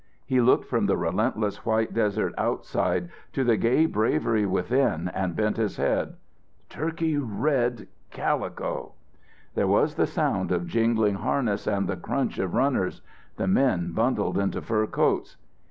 [0.25, 5.57] He looked from the relentless white desert outside to the gay bravery within and bent
[5.57, 6.15] his head.
[6.69, 8.93] "Turkey red calico!"
[9.53, 13.03] There was the sound of jingling harness and the crunch of runners.
[13.37, 15.37] The men bundled into fur coats.